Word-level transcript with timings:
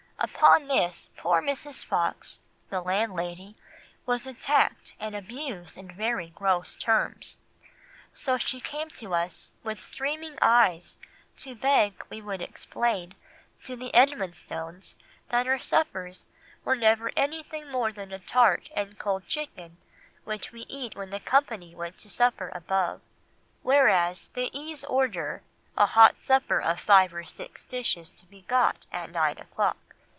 Upon 0.23 0.67
this 0.67 1.09
poor 1.17 1.41
Mrs. 1.41 1.83
Fox 1.83 2.39
[the 2.69 2.79
landlady] 2.79 3.55
was 4.05 4.27
attacked 4.27 4.93
and 4.99 5.15
abused 5.15 5.79
in 5.79 5.91
very 5.91 6.27
gross 6.29 6.75
terms. 6.75 7.39
So 8.13 8.37
she 8.37 8.59
came 8.61 8.91
to 8.91 9.15
us 9.15 9.49
with 9.63 9.81
streaming 9.81 10.37
eyes 10.39 10.99
to 11.37 11.55
beg 11.55 12.05
we 12.11 12.21
would 12.21 12.39
explain 12.39 13.15
to 13.63 13.75
the 13.75 13.91
Edmonstones 13.95 14.95
that 15.29 15.47
our 15.47 15.57
suppers 15.57 16.27
were 16.63 16.75
never 16.75 17.11
anything 17.17 17.71
more 17.71 17.91
than 17.91 18.11
a 18.11 18.19
tart 18.19 18.69
and 18.75 18.99
cold 18.99 19.25
chicken 19.25 19.77
which 20.23 20.51
we 20.51 20.61
eat 20.69 20.95
when 20.95 21.09
the 21.09 21.19
company 21.19 21.73
went 21.73 21.97
to 21.97 22.11
supper 22.11 22.51
above, 22.53 23.01
whereas 23.63 24.27
the 24.35 24.55
E.'s 24.55 24.83
order 24.85 25.41
a 25.75 25.87
hot 25.87 26.21
supper 26.21 26.59
of 26.59 26.79
five 26.79 27.11
or 27.11 27.23
six 27.23 27.63
dishes 27.63 28.11
to 28.11 28.27
be 28.27 28.41
got 28.43 28.85
at 28.91 29.09
nine 29.09 29.39
o'clock." 29.39 29.77